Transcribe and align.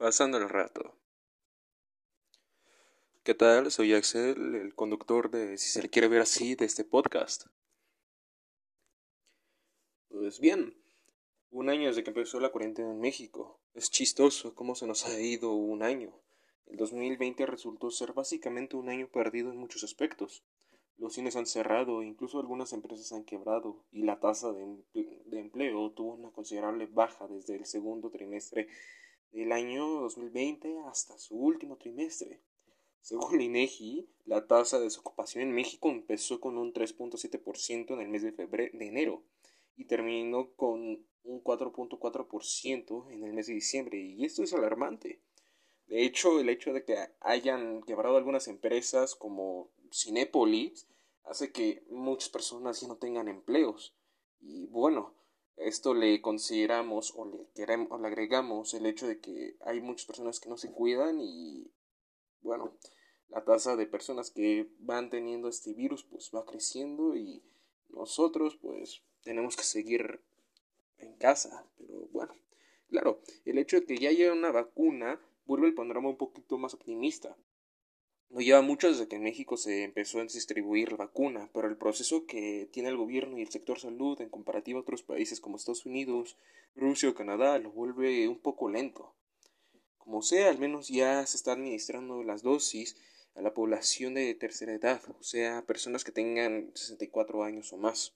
Pasando 0.00 0.38
el 0.38 0.48
rato. 0.48 0.94
¿Qué 3.22 3.34
tal? 3.34 3.70
Soy 3.70 3.92
Axel, 3.92 4.54
el 4.54 4.74
conductor 4.74 5.30
de 5.30 5.58
Si 5.58 5.68
se 5.68 5.82
le 5.82 5.90
quiere 5.90 6.08
ver 6.08 6.22
así 6.22 6.54
de 6.54 6.64
este 6.64 6.84
podcast. 6.84 7.48
Pues 10.08 10.40
bien, 10.40 10.74
un 11.50 11.68
año 11.68 11.88
desde 11.88 12.02
que 12.02 12.08
empezó 12.08 12.40
la 12.40 12.48
cuarentena 12.48 12.90
en 12.90 12.98
México. 12.98 13.60
Es 13.74 13.90
chistoso 13.90 14.54
cómo 14.54 14.74
se 14.74 14.86
nos 14.86 15.04
ha 15.04 15.20
ido 15.20 15.52
un 15.52 15.82
año. 15.82 16.18
El 16.64 16.78
2020 16.78 17.44
resultó 17.44 17.90
ser 17.90 18.14
básicamente 18.14 18.76
un 18.76 18.88
año 18.88 19.06
perdido 19.06 19.50
en 19.50 19.58
muchos 19.58 19.84
aspectos. 19.84 20.42
Los 20.96 21.12
cines 21.12 21.36
han 21.36 21.44
cerrado, 21.44 22.02
incluso 22.02 22.40
algunas 22.40 22.72
empresas 22.72 23.12
han 23.12 23.24
quebrado, 23.24 23.84
y 23.92 24.04
la 24.04 24.18
tasa 24.18 24.50
de, 24.50 24.64
empleo 25.32 25.90
tuvo 25.90 26.14
una 26.14 26.30
considerable 26.30 26.86
baja 26.86 27.28
desde 27.28 27.56
el 27.56 27.66
segundo 27.66 28.08
trimestre 28.08 28.66
del 29.32 29.52
año 29.52 29.86
2020 30.00 30.80
hasta 30.86 31.18
su 31.18 31.36
último 31.36 31.76
trimestre. 31.76 32.40
Según 33.00 33.34
el 33.34 33.42
INEGI, 33.42 34.08
la 34.26 34.46
tasa 34.46 34.78
de 34.78 34.84
desocupación 34.84 35.42
en 35.42 35.52
México 35.52 35.90
empezó 35.90 36.40
con 36.40 36.58
un 36.58 36.72
3.7% 36.72 37.94
en 37.94 38.00
el 38.00 38.08
mes 38.08 38.22
de, 38.22 38.32
febrero, 38.32 38.76
de 38.76 38.86
enero 38.86 39.22
y 39.76 39.86
terminó 39.86 40.50
con 40.56 41.04
un 41.24 41.44
4.4% 41.44 43.10
en 43.10 43.24
el 43.24 43.32
mes 43.32 43.46
de 43.46 43.54
diciembre. 43.54 43.98
Y 43.98 44.24
esto 44.24 44.42
es 44.42 44.52
alarmante. 44.52 45.20
De 45.86 46.04
hecho, 46.04 46.38
el 46.38 46.48
hecho 46.48 46.72
de 46.72 46.84
que 46.84 46.96
hayan 47.20 47.82
quebrado 47.82 48.16
algunas 48.16 48.46
empresas 48.48 49.14
como 49.14 49.70
Cinépolis 49.92 50.86
hace 51.24 51.52
que 51.52 51.82
muchas 51.90 52.28
personas 52.28 52.80
ya 52.80 52.88
no 52.88 52.96
tengan 52.96 53.28
empleos. 53.28 53.94
Y 54.40 54.66
bueno, 54.66 55.14
esto 55.60 55.94
le 55.94 56.20
consideramos 56.20 57.12
o 57.16 57.26
le, 57.26 57.46
queremos, 57.54 57.88
o 57.90 57.98
le 57.98 58.08
agregamos 58.08 58.74
el 58.74 58.86
hecho 58.86 59.06
de 59.06 59.20
que 59.20 59.56
hay 59.60 59.80
muchas 59.80 60.06
personas 60.06 60.40
que 60.40 60.48
no 60.48 60.56
se 60.56 60.72
cuidan 60.72 61.20
y 61.20 61.70
bueno, 62.42 62.74
la 63.28 63.44
tasa 63.44 63.76
de 63.76 63.86
personas 63.86 64.30
que 64.30 64.70
van 64.78 65.10
teniendo 65.10 65.48
este 65.48 65.74
virus 65.74 66.04
pues 66.04 66.30
va 66.34 66.44
creciendo 66.44 67.14
y 67.16 67.42
nosotros 67.90 68.56
pues 68.56 69.02
tenemos 69.22 69.56
que 69.56 69.62
seguir 69.62 70.20
en 70.98 71.14
casa. 71.16 71.66
Pero 71.78 72.08
bueno, 72.12 72.34
claro, 72.88 73.20
el 73.44 73.58
hecho 73.58 73.80
de 73.80 73.86
que 73.86 73.98
ya 73.98 74.08
haya 74.08 74.32
una 74.32 74.50
vacuna 74.50 75.20
vuelve 75.46 75.68
el 75.68 75.74
panorama 75.74 76.08
un 76.08 76.16
poquito 76.16 76.58
más 76.58 76.74
optimista. 76.74 77.36
No 78.30 78.40
lleva 78.40 78.62
mucho 78.62 78.86
desde 78.86 79.08
que 79.08 79.16
en 79.16 79.24
México 79.24 79.56
se 79.56 79.82
empezó 79.82 80.20
a 80.20 80.22
distribuir 80.22 80.92
la 80.92 80.98
vacuna, 80.98 81.50
pero 81.52 81.66
el 81.66 81.76
proceso 81.76 82.26
que 82.26 82.68
tiene 82.70 82.88
el 82.88 82.96
gobierno 82.96 83.36
y 83.36 83.42
el 83.42 83.50
sector 83.50 83.80
salud 83.80 84.20
en 84.20 84.28
comparativa 84.28 84.78
a 84.78 84.82
otros 84.82 85.02
países 85.02 85.40
como 85.40 85.56
Estados 85.56 85.84
Unidos, 85.84 86.36
Rusia 86.76 87.08
o 87.08 87.14
Canadá 87.14 87.58
lo 87.58 87.72
vuelve 87.72 88.28
un 88.28 88.38
poco 88.38 88.70
lento. 88.70 89.16
Como 89.98 90.22
sea, 90.22 90.48
al 90.48 90.58
menos 90.58 90.86
ya 90.86 91.26
se 91.26 91.36
está 91.36 91.52
administrando 91.52 92.22
las 92.22 92.44
dosis 92.44 92.96
a 93.34 93.42
la 93.42 93.52
población 93.52 94.14
de 94.14 94.32
tercera 94.36 94.74
edad, 94.74 95.02
o 95.18 95.22
sea, 95.24 95.62
personas 95.66 96.04
que 96.04 96.12
tengan 96.12 96.70
64 96.76 97.42
años 97.42 97.72
o 97.72 97.78
más. 97.78 98.14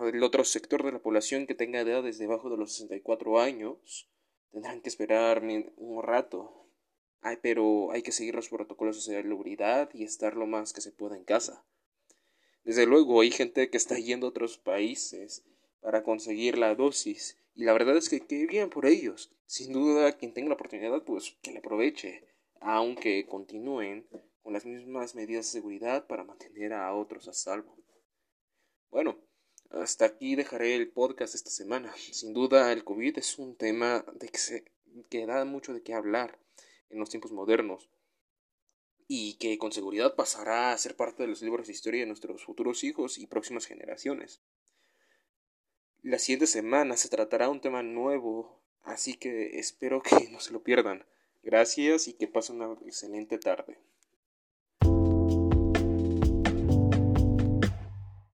El 0.00 0.20
otro 0.24 0.44
sector 0.44 0.84
de 0.84 0.90
la 0.90 0.98
población 0.98 1.46
que 1.46 1.54
tenga 1.54 1.80
edades 1.80 2.18
debajo 2.18 2.50
de 2.50 2.56
los 2.56 2.72
64 2.72 3.38
años 3.38 4.10
tendrán 4.50 4.80
que 4.80 4.88
esperar 4.88 5.44
un 5.76 6.02
rato 6.02 6.65
pero 7.34 7.90
hay 7.90 8.02
que 8.02 8.12
seguir 8.12 8.36
los 8.36 8.48
protocolos 8.48 9.04
de 9.04 9.14
salubridad 9.14 9.90
y 9.92 10.04
estar 10.04 10.36
lo 10.36 10.46
más 10.46 10.72
que 10.72 10.80
se 10.80 10.92
pueda 10.92 11.16
en 11.16 11.24
casa. 11.24 11.64
Desde 12.64 12.86
luego 12.86 13.20
hay 13.20 13.32
gente 13.32 13.68
que 13.68 13.76
está 13.76 13.98
yendo 13.98 14.26
a 14.26 14.30
otros 14.30 14.58
países 14.58 15.44
para 15.80 16.04
conseguir 16.04 16.56
la 16.56 16.76
dosis 16.76 17.38
y 17.54 17.64
la 17.64 17.72
verdad 17.72 17.96
es 17.96 18.08
que 18.08 18.20
qué 18.20 18.46
bien 18.46 18.70
por 18.70 18.86
ellos. 18.86 19.32
Sin 19.46 19.72
duda 19.72 20.12
quien 20.12 20.32
tenga 20.32 20.50
la 20.50 20.54
oportunidad 20.54 21.02
pues 21.02 21.36
que 21.42 21.50
le 21.50 21.58
aproveche, 21.58 22.28
aunque 22.60 23.26
continúen 23.26 24.06
con 24.42 24.52
las 24.52 24.64
mismas 24.64 25.16
medidas 25.16 25.46
de 25.46 25.58
seguridad 25.58 26.06
para 26.06 26.22
mantener 26.22 26.72
a 26.72 26.94
otros 26.94 27.26
a 27.26 27.32
salvo. 27.32 27.76
Bueno, 28.90 29.18
hasta 29.70 30.04
aquí 30.04 30.36
dejaré 30.36 30.76
el 30.76 30.90
podcast 30.90 31.34
esta 31.34 31.50
semana. 31.50 31.92
Sin 31.96 32.32
duda 32.32 32.72
el 32.72 32.84
COVID 32.84 33.18
es 33.18 33.38
un 33.38 33.56
tema 33.56 34.04
de 34.14 34.28
que, 34.28 34.64
que 35.08 35.26
da 35.26 35.44
mucho 35.44 35.74
de 35.74 35.82
qué 35.82 35.94
hablar 35.94 36.38
en 36.90 36.98
los 36.98 37.10
tiempos 37.10 37.32
modernos 37.32 37.88
y 39.08 39.34
que 39.34 39.56
con 39.58 39.72
seguridad 39.72 40.14
pasará 40.16 40.72
a 40.72 40.78
ser 40.78 40.96
parte 40.96 41.22
de 41.22 41.28
los 41.28 41.42
libros 41.42 41.66
de 41.66 41.72
historia 41.72 42.00
de 42.00 42.06
nuestros 42.06 42.44
futuros 42.44 42.82
hijos 42.84 43.18
y 43.18 43.26
próximas 43.26 43.66
generaciones. 43.66 44.40
La 46.02 46.18
siguiente 46.18 46.46
semana 46.46 46.96
se 46.96 47.08
tratará 47.08 47.48
un 47.48 47.60
tema 47.60 47.82
nuevo, 47.82 48.60
así 48.82 49.14
que 49.14 49.58
espero 49.58 50.02
que 50.02 50.10
no 50.30 50.40
se 50.40 50.52
lo 50.52 50.62
pierdan. 50.62 51.06
Gracias 51.42 52.08
y 52.08 52.14
que 52.14 52.26
pasen 52.26 52.60
una 52.60 52.78
excelente 52.84 53.38
tarde. 53.38 53.78